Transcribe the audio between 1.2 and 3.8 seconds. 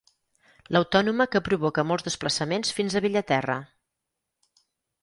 que provoca molts desplaçaments fins a Bellaterra.